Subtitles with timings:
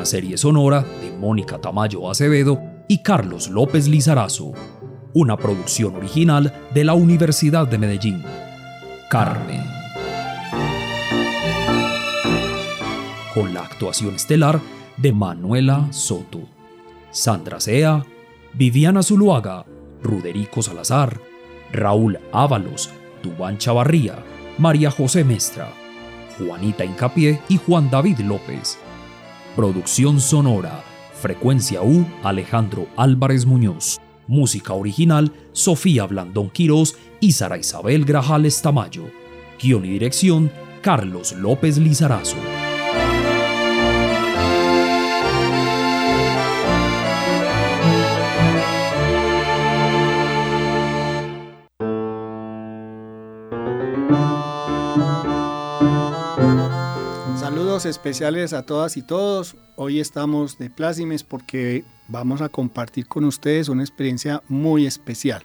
[0.00, 2.58] una serie sonora de Mónica Tamayo Acevedo
[2.88, 4.54] y Carlos López Lizarazo,
[5.12, 8.24] una producción original de la Universidad de Medellín.
[9.10, 9.62] Carmen.
[13.34, 14.58] Con la actuación estelar
[14.96, 16.48] de Manuela Soto,
[17.10, 18.02] Sandra Sea,
[18.54, 19.66] Viviana Zuluaga,
[20.02, 21.20] Ruderico Salazar,
[21.72, 22.88] Raúl Ábalos,
[23.22, 24.14] Dubán Chavarría,
[24.56, 25.70] María José Mestra,
[26.38, 28.78] Juanita Incapié y Juan David López.
[29.56, 34.00] Producción sonora, Frecuencia U, Alejandro Álvarez Muñoz.
[34.28, 39.10] Música original, Sofía Blandón Quirós y Sara Isabel Grajales Tamayo.
[39.60, 40.52] Guión y dirección,
[40.82, 42.36] Carlos López Lizarazo.
[57.90, 59.56] Especiales a todas y todos.
[59.74, 65.42] Hoy estamos de plácimes porque vamos a compartir con ustedes una experiencia muy especial.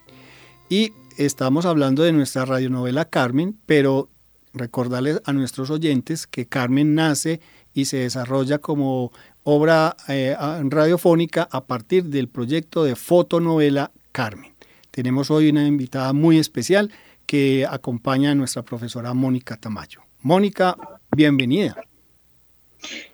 [0.70, 4.10] Y estamos hablando de nuestra radionovela Carmen, pero
[4.54, 7.42] recordarles a nuestros oyentes que Carmen nace
[7.74, 9.12] y se desarrolla como
[9.44, 10.38] obra eh,
[10.70, 14.54] radiofónica a partir del proyecto de fotonovela Carmen.
[14.92, 16.92] Tenemos hoy una invitada muy especial
[17.26, 20.02] que acompaña a nuestra profesora Mónica Tamayo.
[20.22, 20.78] Mónica,
[21.12, 21.76] bienvenida.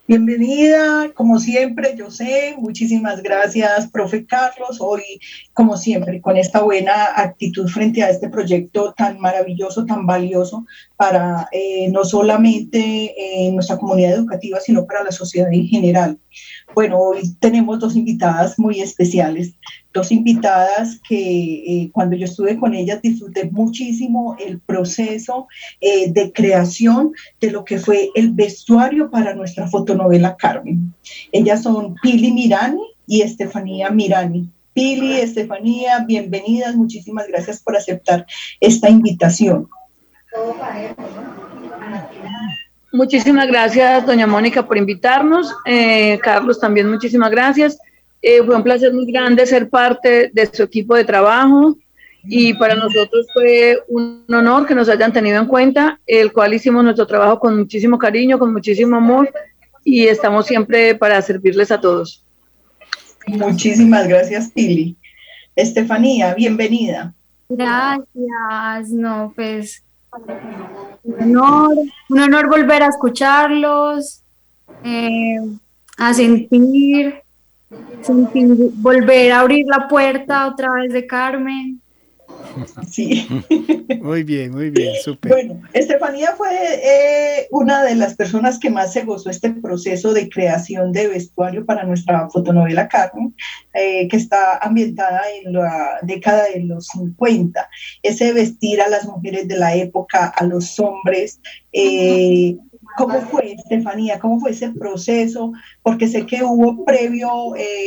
[0.07, 5.03] Bienvenida, como siempre, yo sé, muchísimas gracias, profe Carlos, hoy,
[5.53, 10.65] como siempre, con esta buena actitud frente a este proyecto tan maravilloso, tan valioso
[11.01, 16.19] para eh, no solamente eh, nuestra comunidad educativa, sino para la sociedad en general.
[16.75, 19.55] Bueno, hoy tenemos dos invitadas muy especiales,
[19.95, 25.47] dos invitadas que eh, cuando yo estuve con ellas disfruté muchísimo el proceso
[25.79, 30.93] eh, de creación de lo que fue el vestuario para nuestra fotonovela Carmen.
[31.31, 34.51] Ellas son Pili Mirani y Estefanía Mirani.
[34.73, 38.27] Pili, Estefanía, bienvenidas, muchísimas gracias por aceptar
[38.59, 39.67] esta invitación.
[42.93, 45.53] Muchísimas gracias, doña Mónica, por invitarnos.
[45.65, 47.79] Eh, Carlos, también muchísimas gracias.
[48.21, 51.77] Eh, fue un placer muy grande ser parte de su equipo de trabajo
[52.23, 56.83] y para nosotros fue un honor que nos hayan tenido en cuenta, el cual hicimos
[56.83, 59.31] nuestro trabajo con muchísimo cariño, con muchísimo amor
[59.83, 62.23] y estamos siempre para servirles a todos.
[63.25, 64.95] Muchísimas gracias, Pili.
[65.55, 67.13] Estefanía, bienvenida.
[67.49, 69.83] Gracias, no, pues
[71.03, 74.23] un honor, volver a escucharlos,
[74.83, 75.37] eh,
[75.97, 77.21] a sentir,
[78.75, 81.80] volver a abrir la puerta otra vez de Carmen.
[82.89, 83.27] Sí.
[84.01, 85.31] Muy bien, muy bien, súper.
[85.31, 90.29] Bueno, Estefanía fue eh, una de las personas que más se gozó este proceso de
[90.29, 93.35] creación de vestuario para nuestra fotonovela Carmen,
[93.73, 97.69] eh, que está ambientada en la década de los 50.
[98.01, 101.39] Ese vestir a las mujeres de la época, a los hombres.
[101.71, 102.57] Eh,
[102.97, 104.19] ¿Cómo fue, Estefanía?
[104.19, 105.53] ¿Cómo fue ese proceso?
[105.81, 107.29] Porque sé que hubo previo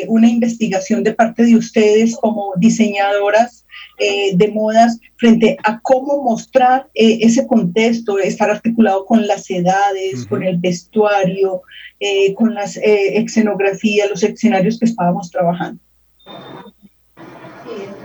[0.09, 3.65] una investigación de parte de ustedes como diseñadoras
[3.97, 10.27] eh, de modas frente a cómo mostrar eh, ese contexto, estar articulado con las edades,
[10.27, 11.63] con el vestuario,
[12.01, 15.81] eh, con las escenografías, los escenarios que estábamos trabajando.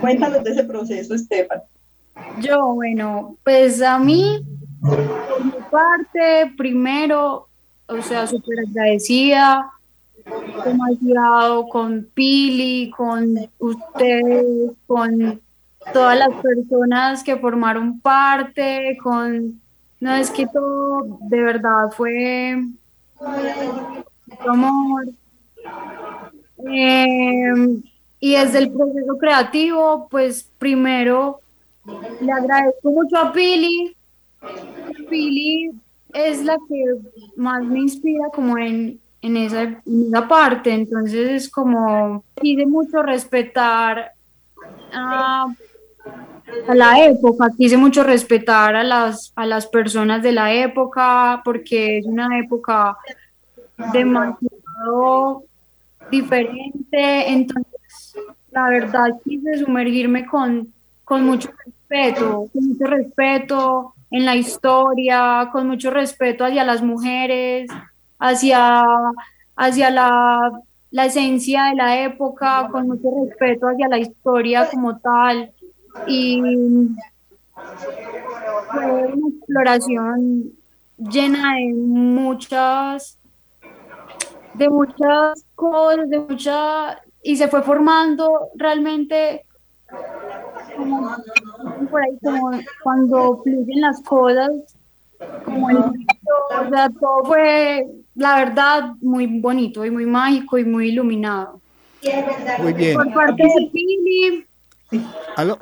[0.00, 1.62] Cuéntanos de ese proceso, Estefan.
[2.40, 4.44] Yo, bueno, pues a mí,
[5.70, 7.48] parte, primero,
[7.86, 9.72] o sea, súper agradecida
[10.64, 15.40] demasiado con Pili, con ustedes, con
[15.92, 19.60] todas las personas que formaron parte, con,
[20.00, 22.62] no es que todo de verdad fue
[24.48, 25.08] amor.
[26.58, 27.82] Em,
[28.18, 31.40] y desde el proceso creativo, pues primero
[32.20, 33.96] le agradezco mucho a Pili.
[35.08, 35.70] Pili
[36.12, 36.84] es la que
[37.36, 44.12] más me inspira como en, en, esa, esa parte, entonces es como pide mucho respetar
[44.92, 45.46] a
[46.68, 51.98] a la época, quise mucho respetar a las, a las personas de la época porque
[51.98, 52.96] es una época
[53.92, 55.44] demasiado
[56.10, 58.16] diferente, entonces
[58.50, 60.72] la verdad quise sumergirme con,
[61.04, 67.70] con mucho respeto, con mucho respeto en la historia, con mucho respeto hacia las mujeres,
[68.18, 68.82] hacia,
[69.56, 70.52] hacia la,
[70.90, 75.52] la esencia de la época, con mucho respeto hacia la historia como tal.
[76.06, 76.40] Y
[78.72, 80.52] fue una exploración
[80.98, 83.20] llena de muchas
[84.54, 89.44] de muchas cosas, de mucha, y se fue formando realmente
[90.76, 91.16] como,
[91.90, 92.50] por ahí, como
[92.82, 94.50] cuando fluyen las cosas,
[95.44, 100.88] como el, o sea, todo fue, la verdad, muy bonito y muy mágico y muy
[100.88, 101.60] iluminado.
[102.60, 102.94] Muy bien.
[102.94, 104.46] Por parte de Pili.
[105.36, 105.58] ¿Aló?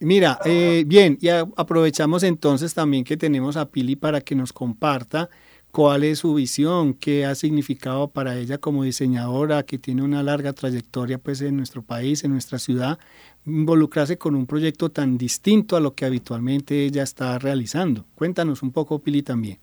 [0.00, 5.28] Mira, eh, bien, y aprovechamos entonces también que tenemos a Pili para que nos comparta
[5.72, 10.52] cuál es su visión, qué ha significado para ella como diseñadora, que tiene una larga
[10.52, 12.98] trayectoria pues en nuestro país, en nuestra ciudad,
[13.46, 18.04] involucrarse con un proyecto tan distinto a lo que habitualmente ella está realizando.
[18.14, 19.58] Cuéntanos un poco, Pili, también.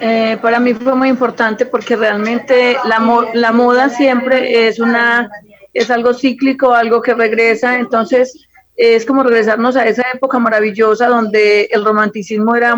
[0.00, 5.30] Eh, para mí fue muy importante porque realmente la, la moda siempre es una
[5.74, 8.46] es algo cíclico, algo que regresa, entonces
[8.76, 12.76] es como regresarnos a esa época maravillosa donde el romanticismo era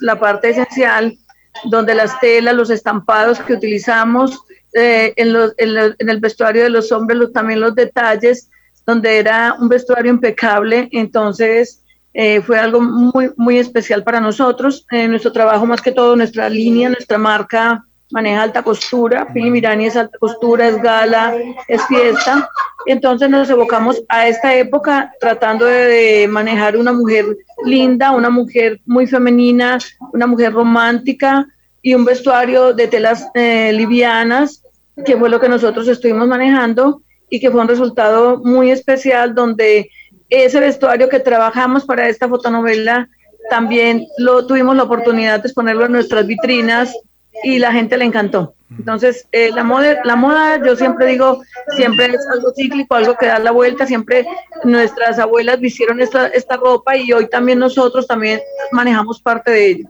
[0.00, 1.16] la parte esencial
[1.64, 4.42] donde las telas, los estampados que utilizamos
[4.72, 8.50] eh, en, en, el vestuario de los hombres, también los detalles,
[8.84, 14.86] donde era un vestuario impecable, entonces eh, fue algo muy, muy especial para nosotros.
[14.90, 19.86] Eh, nuestro trabajo, más que todo, nuestra línea, nuestra marca maneja alta costura, Pili Mirani
[19.86, 21.34] es alta costura, es gala,
[21.68, 22.48] es fiesta.
[22.86, 27.24] Entonces nos evocamos a esta época tratando de, manejar una mujer
[27.64, 29.78] linda, una mujer muy femenina,
[30.12, 31.46] una mujer romántica
[31.82, 34.62] y un vestuario de telas eh, livianas,
[35.04, 39.90] que fue lo que nosotros estuvimos manejando y que fue un resultado muy especial donde
[40.28, 43.08] ese vestuario que trabajamos para esta fotonovela
[43.50, 46.94] también lo tuvimos la oportunidad de exponerlo en nuestras vitrinas
[47.42, 48.54] y la gente le encantó.
[48.78, 51.42] Entonces, eh, la, moda, la moda, yo siempre digo,
[51.76, 54.26] siempre es algo cíclico, algo que da la vuelta, siempre
[54.64, 58.40] nuestras abuelas vistieron esta, esta ropa y hoy también nosotros también
[58.72, 59.88] manejamos parte de ello.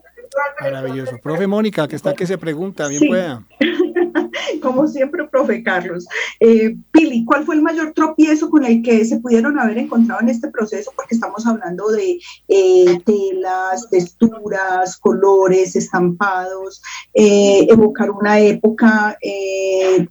[0.60, 1.18] Maravilloso.
[1.22, 3.42] Profe Mónica, que está que se pregunta, bien pueda.
[4.62, 6.06] como siempre, profe Carlos.
[6.40, 10.28] Eh, Pili, ¿cuál fue el mayor tropiezo con el que se pudieron haber encontrado en
[10.28, 10.92] este proceso?
[10.94, 12.18] Porque estamos hablando de
[12.48, 16.82] eh, telas, texturas, colores, estampados,
[17.14, 19.16] eh, evocar una época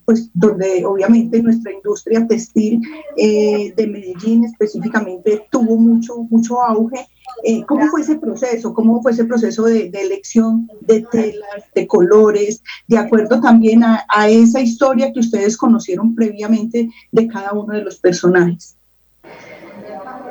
[0.05, 2.81] pues donde obviamente nuestra industria textil
[3.15, 7.07] de Medellín específicamente tuvo mucho, mucho auge
[7.43, 8.73] eh, ¿Cómo fue ese proceso?
[8.73, 14.59] ¿Cómo fue ese proceso de, elección de telas, de colores, de acuerdo también a, esa
[14.59, 18.75] historia que ustedes conocieron previamente de cada uno de los personajes?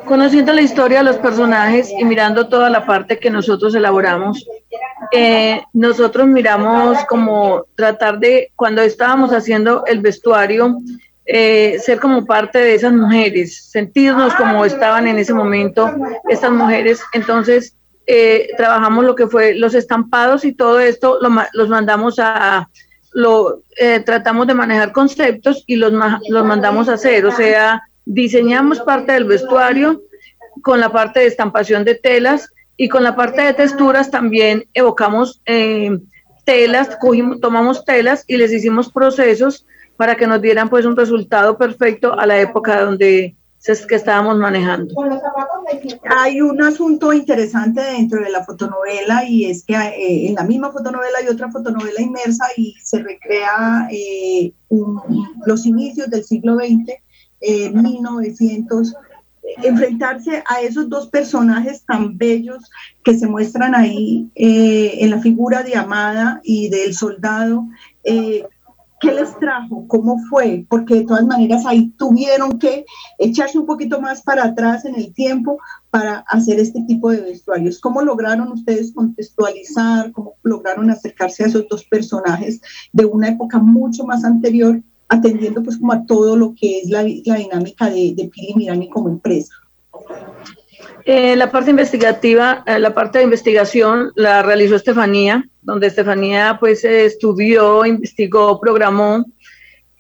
[0.04, 4.44] Conociendo la historia de los personajes y mirando toda la parte que nosotros elaboramos,
[5.12, 10.78] eh, nosotros miramos como tratar de, cuando estábamos haciendo el vestuario,
[11.24, 15.90] eh, ser como parte de esas mujeres, sentirnos como estaban en ese momento
[16.28, 17.00] estas mujeres.
[17.12, 21.18] Entonces, eh, trabajamos lo que fue los estampados y todo esto,
[21.52, 22.68] los mandamos a,
[23.12, 25.92] lo eh, tratamos de manejar conceptos y los,
[26.28, 30.02] los mandamos a hacer, o sea, diseñamos parte del vestuario
[30.62, 35.40] con la parte de estampación de telas y con la parte de texturas también evocamos
[36.44, 41.56] telas, cogimos, tomamos telas y les hicimos procesos para que nos dieran pues un resultado
[41.56, 43.36] perfecto a la época donde
[43.86, 44.94] que estábamos manejando.
[46.16, 50.72] Hay un asunto interesante dentro de la fotonovela y es que eh, en la misma
[50.72, 54.52] fotonovela hay otra fotonovela inmersa y se recrea eh,
[55.46, 56.92] los inicios del siglo XX,
[57.40, 58.94] eh, 1900
[59.62, 62.70] enfrentarse a esos dos personajes tan bellos
[63.04, 67.66] que se muestran ahí eh, en la figura de Amada y del soldado,
[68.04, 68.44] eh,
[69.02, 69.84] ¿Qué les trajo?
[69.88, 70.64] ¿Cómo fue?
[70.68, 72.86] Porque de todas maneras ahí tuvieron que
[73.18, 75.58] echarse un poquito más para atrás en el tiempo
[75.90, 77.80] para hacer este tipo de vestuarios.
[77.80, 82.60] ¿Cómo lograron ustedes contextualizar, cómo lograron acercarse a esos dos personajes
[82.92, 87.02] de una época mucho más anterior, atendiendo pues como a todo lo que es la,
[87.02, 89.52] dinámica de, de Pili Mirani como empresa?
[91.04, 96.84] Eh, la parte investigativa, eh, la parte de investigación la realizó Estefanía, donde Estefanía pues
[96.84, 99.24] estudió, investigó, programó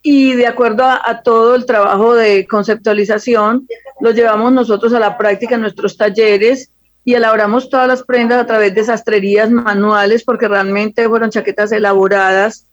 [0.02, 3.68] y de acuerdo a, todo el trabajo de conceptualización,
[4.00, 6.70] lo llevamos nosotros a la práctica en nuestros talleres
[7.04, 12.66] y elaboramos todas las prendas a través de sastrerías manuales porque realmente fueron chaquetas elaboradas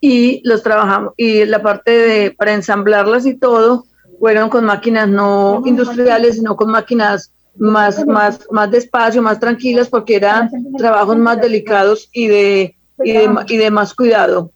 [0.00, 3.84] y los trabajamos y la parte de para ensamblarlas y todo
[4.18, 10.16] fueron con máquinas no industriales, sino con máquinas más, más, más despacio, más tranquilas, porque
[10.16, 14.50] eran trabajos más delicados y de, y de, y de más cuidado.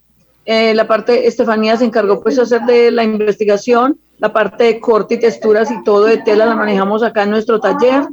[0.45, 4.81] Eh, la parte, Estefanía se encargó pues de hacer de la investigación, la parte de
[4.81, 8.05] corte y texturas y todo de tela la manejamos acá en nuestro taller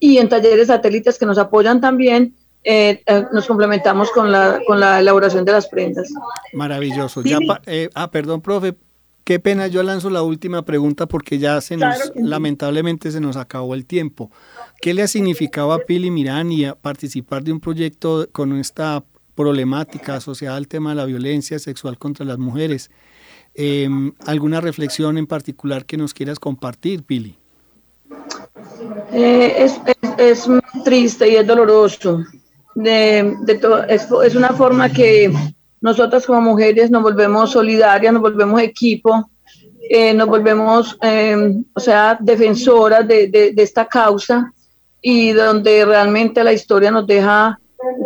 [0.00, 4.80] y en talleres satélites que nos apoyan también, eh, eh, nos complementamos con la, con
[4.80, 6.12] la elaboración de las prendas.
[6.52, 7.22] Maravilloso.
[7.22, 8.74] Ya eh, ah, perdón, profe.
[9.28, 13.74] Qué pena, yo lanzo la última pregunta porque ya se nos, lamentablemente se nos acabó
[13.74, 14.30] el tiempo.
[14.80, 19.04] ¿Qué le ha significado a Pili Mirani participar de un proyecto con esta
[19.34, 22.90] problemática asociada al tema de la violencia sexual contra las mujeres?
[23.52, 27.36] Em, ¿Alguna reflexión en particular que nos quieras compartir, Pili?
[29.12, 29.78] es,
[30.16, 30.48] es,
[30.86, 32.24] triste y es doloroso.
[32.74, 35.30] De, de es, es, una forma que
[35.80, 39.30] nosotras como mujeres nos volvemos solidarias, nos volvemos equipo,
[39.90, 44.52] eh, nos volvemos, em, o sea, defensoras de, de, esta causa
[45.00, 47.58] y donde realmente la historia nos deja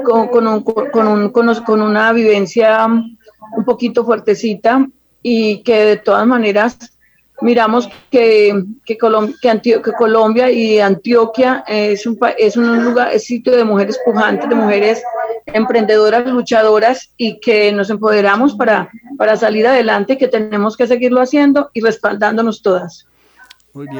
[0.04, 4.86] con, con, un, con, un, con, una vivencia un poquito fuertecita
[5.22, 6.78] y que de todas maneras
[7.40, 13.64] miramos que, que, que, Colombia y Antioquia es un, es un lugar, es sitio de
[13.64, 15.02] mujeres pujantes, de mujeres
[15.46, 21.70] emprendedoras, luchadoras y que nos empoderamos para, para salir adelante, que tenemos que seguirlo haciendo
[21.72, 23.06] y respaldándonos todas.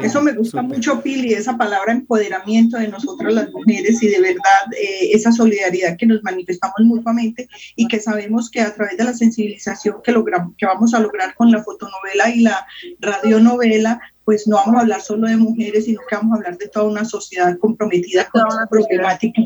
[0.02, 4.72] Eso me gusta mucho, Pili, esa palabra empoderamiento de nosotras las mujeres y de verdad
[4.78, 9.14] eh, esa solidaridad que nos manifestamos mutuamente y que sabemos que a través de la
[9.14, 12.66] sensibilización que, logramos, que vamos a lograr con la fotonovela y la
[13.00, 16.68] radionovela, pues no vamos a hablar solo de mujeres, sino que vamos a hablar de
[16.68, 19.40] toda una sociedad comprometida con esta problemática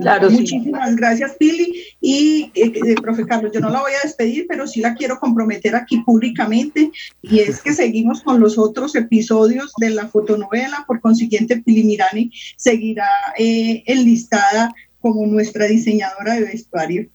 [0.00, 1.84] claro, muchísimas gracias, Pili.
[2.00, 5.18] Y, eh, eh, profe Carlos, yo no la voy a despedir, pero sí la quiero
[5.18, 6.90] comprometer aquí públicamente.
[7.22, 10.84] Y es que seguimos con los otros episodios de la fotonovela.
[10.86, 17.08] Por consiguiente, Pili Mirani seguirá eh, enlistada como nuestra diseñadora de vestuario.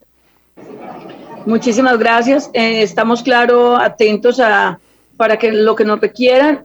[1.46, 2.50] Muchísimas gracias.
[2.54, 4.80] estamos, claro, atentos a
[5.16, 6.62] para que lo que nos requieran.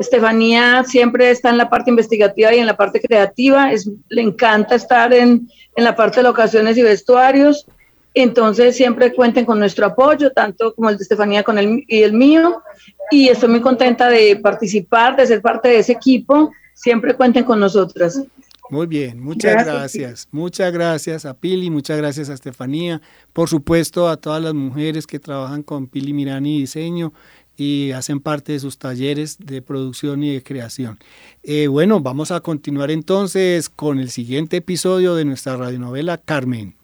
[0.00, 4.74] Estefanía siempre está en la parte investigativa y en la parte creativa, es, le encanta
[4.74, 7.66] estar en, en la parte de locaciones y vestuarios,
[8.14, 12.12] entonces siempre cuenten con nuestro apoyo, tanto como el de Estefanía con el, y el
[12.12, 12.62] mío,
[13.10, 17.60] y estoy muy contenta de participar, de ser parte de ese equipo, siempre cuenten con
[17.60, 18.22] nosotras.
[18.70, 20.28] Muy bien, muchas gracias.
[20.30, 23.02] Muchas gracias a Pili, muchas gracias a Estefanía,
[23.32, 27.12] por supuesto a todas las mujeres que trabajan con Pili Mirani Diseño
[27.60, 30.98] y hacen parte de sus talleres de producción y de creación.
[31.42, 36.74] Eh, bueno, vamos a continuar entonces con el siguiente episodio de nuestra radionovela Carmen.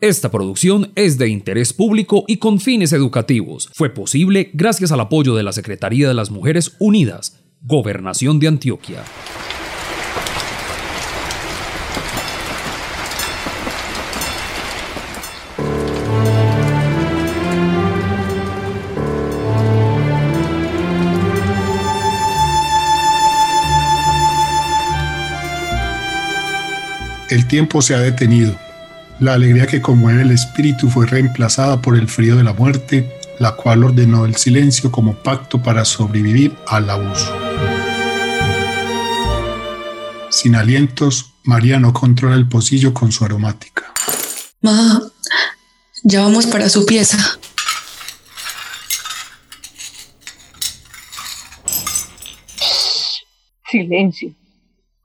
[0.00, 3.70] Esta producción es de interés público y con fines educativos.
[3.74, 9.04] Fue posible gracias al apoyo de la Secretaría de las Mujeres Unidas, Gobernación de Antioquia.
[27.32, 28.54] El tiempo se ha detenido.
[29.18, 33.52] La alegría que conmueve el espíritu fue reemplazada por el frío de la muerte, la
[33.52, 37.34] cual ordenó el silencio como pacto para sobrevivir al abuso.
[40.28, 43.94] Sin alientos, María no controla el pocillo con su aromática.
[44.60, 45.00] Ma,
[46.02, 47.16] ya vamos para su pieza.
[53.70, 54.34] Silencio.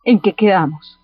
[0.03, 0.96] ¿En qué quedamos?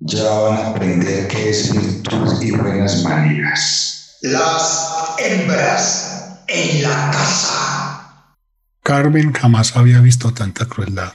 [0.00, 4.18] Ya van a aprender qué es virtud y buenas maneras.
[4.22, 8.36] Las hembras en la casa.
[8.82, 11.12] Carmen jamás había visto tanta crueldad,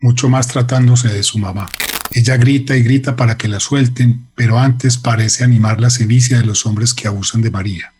[0.00, 1.68] mucho más tratándose de su mamá.
[2.12, 6.46] Ella grita y grita para que la suelten, pero antes parece animar la sevicia de
[6.46, 7.92] los hombres que abusan de María.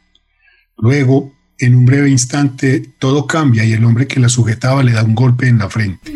[0.76, 5.02] Luego, en un breve instante, todo cambia y el hombre que la sujetaba le da
[5.02, 6.14] un golpe en la frente.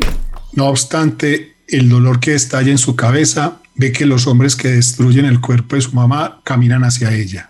[0.55, 5.25] No obstante, el dolor que estalla en su cabeza, ve que los hombres que destruyen
[5.25, 7.47] el cuerpo de su mamá caminan hacia ella.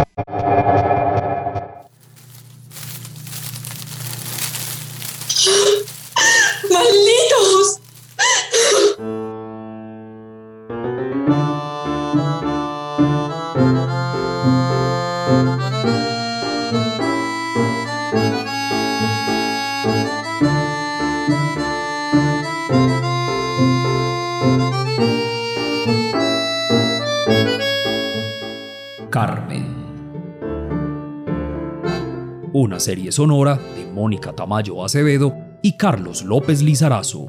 [32.72, 37.26] Una serie sonora de Mónica Tamayo Acevedo y Carlos López Lizarazo,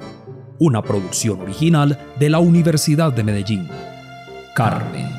[0.57, 3.67] una producción original de la Universidad de Medellín.
[4.55, 5.09] Carmen.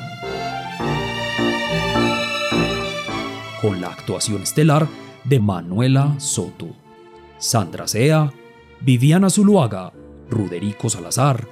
[3.61, 4.87] Con la actuación estelar
[5.25, 6.69] de Manuela Soto,
[7.37, 8.33] Sandra Sea,
[8.81, 9.93] Viviana Zuluaga,
[10.31, 11.47] Ruderico Salazar,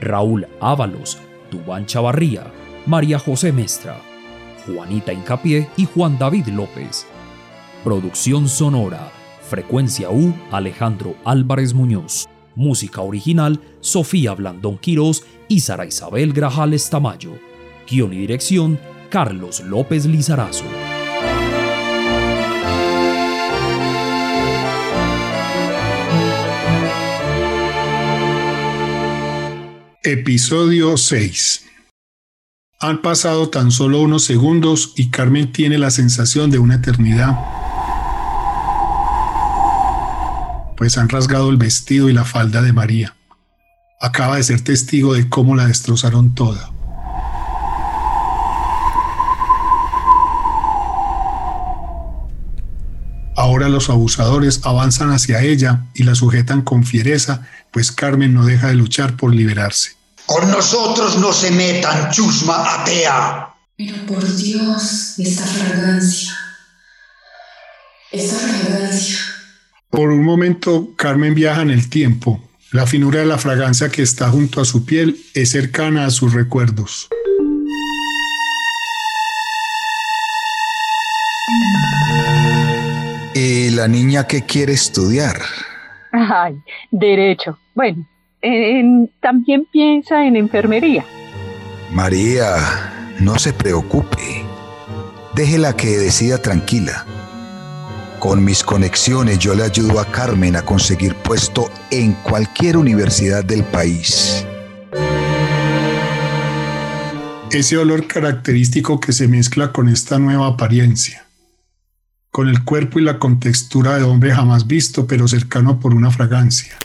[0.00, 1.18] Raúl Ábalos,
[1.52, 2.52] Dubán Chavarría,
[2.86, 4.00] María José Mestra,
[4.66, 7.06] Juanita Incapié y Juan David López.
[7.86, 9.12] Producción sonora,
[9.48, 12.28] Frecuencia U, Alejandro Álvarez Muñoz.
[12.56, 17.38] Música original, Sofía Blandón Quirós y Sara Isabel Grajales Tamayo.
[17.88, 20.64] Guión y dirección, Carlos López Lizarazo.
[30.02, 31.66] Episodio 6
[32.80, 37.55] Han pasado tan solo unos segundos y Carmen tiene la sensación de una eternidad.
[40.76, 43.16] Pues han rasgado el vestido y la falda de María.
[44.00, 46.70] Acaba de ser testigo de cómo la destrozaron toda.
[53.36, 58.68] Ahora los abusadores avanzan hacia ella y la sujetan con fiereza, pues Carmen no deja
[58.68, 59.92] de luchar por liberarse.
[60.24, 63.54] Con nosotros no se metan, chusma atea.
[63.76, 66.36] Pero por Dios, esta fragancia.
[68.10, 69.35] Esta fragancia.
[69.96, 72.38] Por un momento, Carmen viaja en el tiempo.
[72.70, 76.34] La finura de la fragancia que está junto a su piel es cercana a sus
[76.34, 77.08] recuerdos.
[83.34, 85.40] ¿Y la niña que quiere estudiar?
[86.12, 86.60] Ay,
[86.90, 87.58] derecho.
[87.74, 88.06] Bueno,
[89.22, 91.06] también piensa en enfermería.
[91.90, 94.44] María, no se preocupe.
[95.34, 97.06] Déjela que decida tranquila.
[98.26, 103.62] Con mis conexiones yo le ayudo a Carmen a conseguir puesto en cualquier universidad del
[103.62, 104.44] país.
[107.52, 111.24] Ese olor característico que se mezcla con esta nueva apariencia,
[112.32, 116.76] con el cuerpo y la contextura de hombre jamás visto pero cercano por una fragancia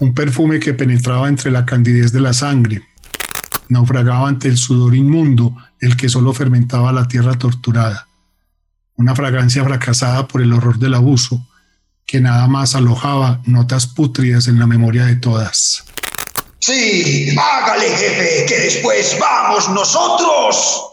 [0.00, 2.82] un perfume que penetraba entre la candidez de la sangre,
[3.68, 8.08] naufragaba ante el sudor inmundo, el que solo fermentaba la tierra torturada,
[8.96, 11.46] una fragancia fracasada por el horror del abuso,
[12.06, 15.84] que nada más alojaba notas pútridas en la memoria de todas.
[16.58, 20.92] Sí, hágale jefe, que después vamos nosotros.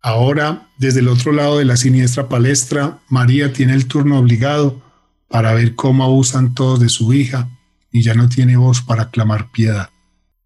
[0.00, 4.80] Ahora, desde el otro lado de la siniestra palestra, María tiene el turno obligado
[5.28, 7.48] para ver cómo abusan todos de su hija
[7.92, 9.90] y ya no tiene voz para clamar piedad.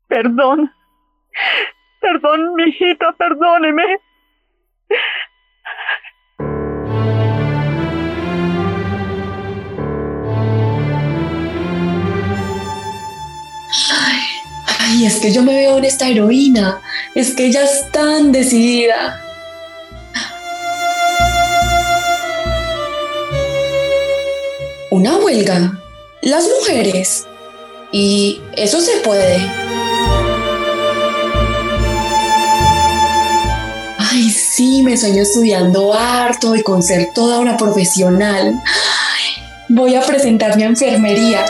[0.09, 0.71] Perdón.
[2.01, 3.85] Perdón, mijita, perdóneme.
[15.23, 16.83] Que yo me veo en esta heroína.
[17.15, 19.23] Es que ella es tan decidida.
[24.91, 25.79] Una huelga.
[26.23, 27.27] Las mujeres.
[27.93, 29.37] Y eso se puede.
[33.99, 38.61] Ay, sí, me sueño estudiando harto y con ser toda una profesional.
[39.69, 41.45] voy a presentarme a enfermería.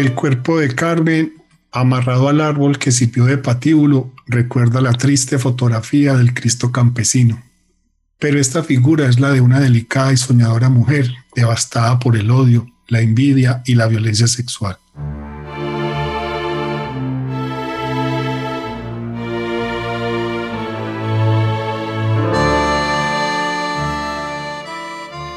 [0.00, 1.34] El cuerpo de Carmen,
[1.72, 7.42] amarrado al árbol que sipió de patíbulo, recuerda la triste fotografía del Cristo campesino
[8.20, 12.66] pero esta figura es la de una delicada y soñadora mujer devastada por el odio,
[12.86, 14.76] la envidia y la violencia sexual.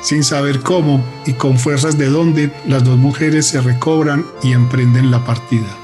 [0.03, 5.09] Sin saber cómo y con fuerzas de dónde, las dos mujeres se recobran y emprenden
[5.09, 5.77] la partida.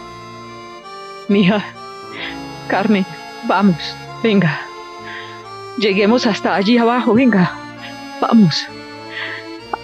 [1.29, 1.63] Mija,
[2.67, 3.05] Carmen,
[3.47, 3.77] vamos,
[4.21, 4.61] venga.
[5.77, 7.57] Lleguemos hasta allí abajo, venga.
[8.19, 8.67] Vamos.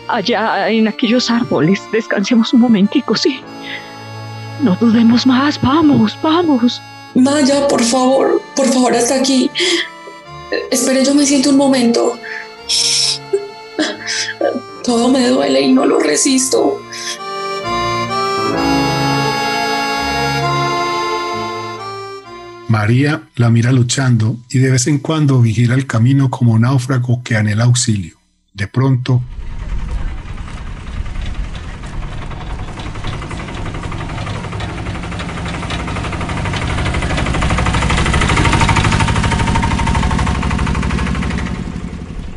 [0.10, 3.40] Allá en aquellos árboles, descansemos un momentico, sí.
[4.62, 6.82] No dudemos más, vamos, vamos.
[7.14, 9.50] Maya, por favor, por favor, hasta aquí.
[10.70, 12.20] Espere, yo me siento un momento.
[14.86, 16.80] Todo me duele y no lo resisto.
[22.68, 27.36] María la mira luchando y de vez en cuando vigila el camino como náufrago que
[27.36, 28.18] anhela auxilio.
[28.54, 29.24] De pronto,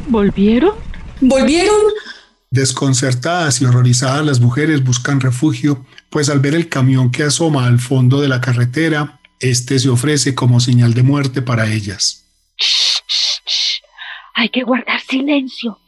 [0.08, 0.72] ¿Volvieron?
[1.20, 1.76] ¿Volvieron?
[2.50, 7.78] Desconcertadas y horrorizadas las mujeres buscan refugio, pues al ver el camión que asoma al
[7.78, 12.24] fondo de la carretera, este se ofrece como señal de muerte para ellas.
[14.34, 15.78] Hay que guardar silencio.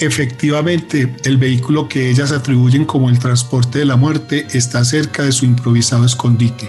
[0.00, 5.32] Efectivamente, el vehículo que ellas atribuyen como el transporte de la muerte está cerca de
[5.32, 6.68] su improvisado escondite.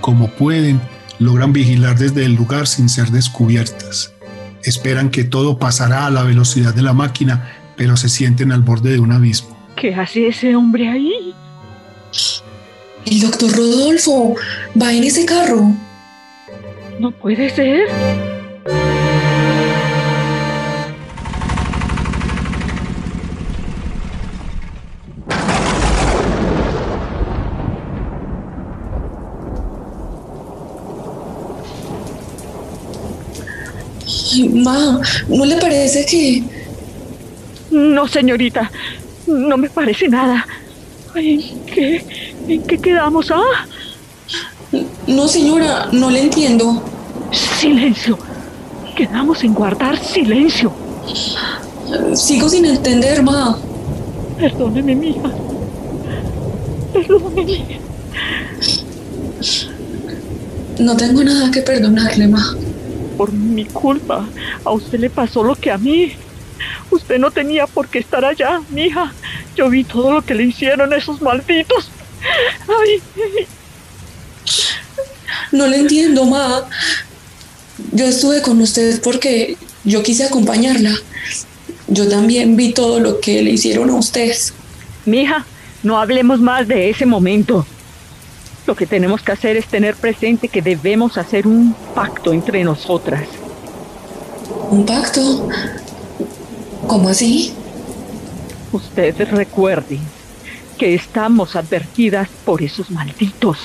[0.00, 0.80] Como pueden,
[1.18, 4.12] logran vigilar desde el lugar sin ser descubiertas.
[4.64, 8.90] Esperan que todo pasará a la velocidad de la máquina, pero se sienten al borde
[8.90, 9.56] de un abismo.
[9.76, 11.34] ¿Qué hace ese hombre ahí?
[13.04, 14.34] El doctor Rodolfo
[14.80, 15.72] va en ese carro.
[16.98, 17.88] No puede ser.
[34.52, 36.42] Ma, ¿no le parece que...
[37.70, 38.70] No, señorita,
[39.26, 40.46] no me parece nada.
[41.14, 42.04] ¿En qué,
[42.48, 43.66] ¿En qué quedamos, ah?
[45.06, 46.82] No, señora, no le entiendo.
[47.32, 48.18] Silencio.
[48.96, 50.72] Quedamos en guardar silencio.
[52.14, 53.58] Sigo sin entender, ma.
[54.38, 55.30] Perdóneme, mija.
[56.92, 57.80] Perdóneme.
[60.78, 62.56] No tengo nada que perdonarle, ma.
[63.16, 64.28] Por mi culpa,
[64.64, 66.12] a usted le pasó lo que a mí.
[66.90, 69.12] Usted no tenía por qué estar allá, mija.
[69.56, 71.90] Yo vi todo lo que le hicieron esos malditos.
[72.68, 73.46] Ay.
[75.52, 76.64] No le entiendo, ma.
[77.92, 80.94] Yo estuve con usted porque yo quise acompañarla.
[81.88, 84.52] Yo también vi todo lo que le hicieron a ustedes.
[85.04, 85.46] Mija,
[85.82, 87.66] no hablemos más de ese momento.
[88.66, 93.28] Lo que tenemos que hacer es tener presente que debemos hacer un pacto entre nosotras.
[94.70, 95.48] ¿Un pacto?
[96.86, 97.54] ¿Cómo así?
[98.72, 100.00] Usted recuerde
[100.78, 103.58] que estamos advertidas por esos malditos.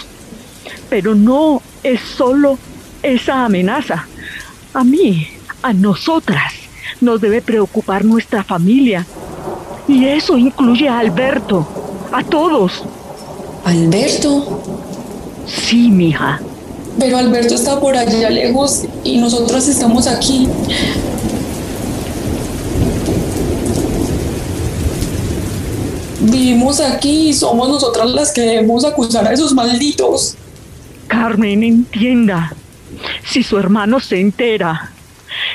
[0.90, 2.60] Pero no es solo
[3.02, 4.08] esa amenaza.
[4.74, 5.28] A mí,
[5.64, 6.54] a nosotras,
[7.02, 9.06] nos debe preocupar nuestra familia.
[9.88, 11.68] Y eso incluye a Alberto,
[12.12, 12.84] a todos.
[13.66, 14.81] ¿Alberto?
[15.46, 16.40] Sí, mija.
[17.00, 20.48] Pero Alberto está por allá lejos y nosotras estamos aquí.
[26.20, 30.36] Vivimos aquí y somos nosotras las que debemos acusar a esos malditos.
[31.08, 32.54] Carmen, entienda.
[33.26, 34.92] Si su hermano se entera,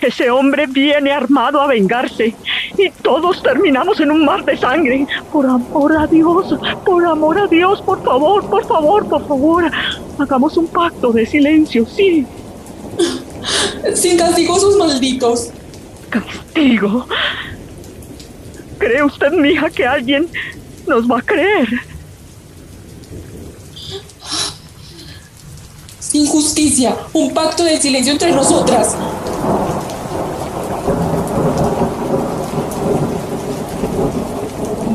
[0.03, 2.35] ese hombre viene armado a vengarse
[2.79, 5.07] y todos terminamos en un mar de sangre.
[5.33, 9.71] Por amor a Dios, por amor a Dios, por favor, por favor, por favor,
[10.19, 12.27] hagamos un pacto de silencio, sí.
[13.95, 15.51] Sin castigo a sus malditos.
[16.11, 17.07] ¿Castigo?
[18.79, 20.29] ¿Cree usted, mija, que alguien
[20.87, 21.69] nos va a creer?
[25.99, 28.97] Sin justicia, un pacto de silencio entre nosotras.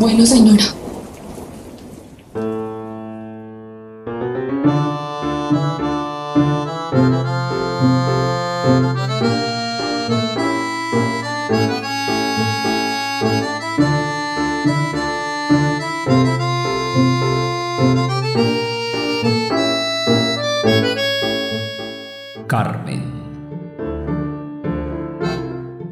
[0.02, 0.64] Bueno, señora.
[22.48, 23.04] Carmen.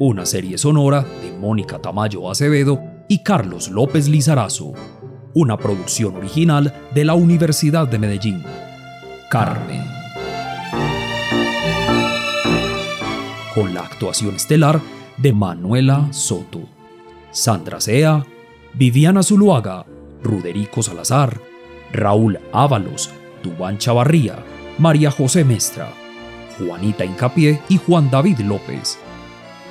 [0.00, 2.89] Una serie sonora de Mónica Tamayo Acevedo
[3.22, 4.72] Carlos López Lizarazo.
[5.34, 8.42] Una producción original de la Universidad de Medellín.
[9.30, 9.84] Carmen.
[13.54, 14.80] Con la actuación estelar
[15.16, 16.62] de Manuela Soto,
[17.30, 18.24] Sandra Sea,
[18.74, 19.84] Viviana Zuluaga,
[20.22, 21.40] Ruderico Salazar,
[21.92, 23.10] Raúl Ábalos,
[23.42, 24.36] Dubán Chavarría,
[24.78, 25.92] María José Mestra,
[26.58, 28.98] Juanita Incapié y Juan David López.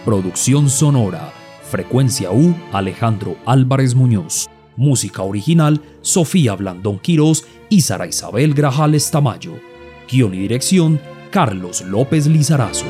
[0.06, 1.34] Producción sonora,
[1.70, 4.50] Frecuencia U, Alejandro Álvarez Muñoz.
[4.76, 9.54] Música original, Sofía Blandón Quirós y Sara Isabel Grajales Tamayo.
[10.12, 12.88] Guión y dirección, Carlos López Lizarazo.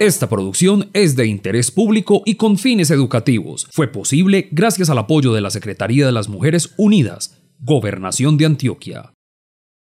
[0.00, 3.68] Esta producción es de interés público y con fines educativos.
[3.70, 9.13] Fue posible gracias al apoyo de la Secretaría de las Mujeres Unidas, Gobernación de Antioquia.